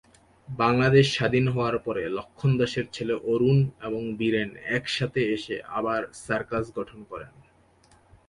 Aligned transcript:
বাংলাদেশ 0.47 1.05
স্বাধীন 1.15 1.45
হওয়ার 1.47 1.77
পরে 1.79 2.03
লক্ষ্মণ 2.17 2.51
দাসের 2.57 2.85
ছেলে 2.93 3.15
অরুণ 3.31 3.57
এবং 3.81 4.01
বীরেন 4.19 4.49
একসাথে 4.77 5.21
এসে 5.35 5.55
আবার 5.77 6.01
সার্কাস 6.25 6.65
গঠন 6.77 6.99
করেন। 7.11 7.33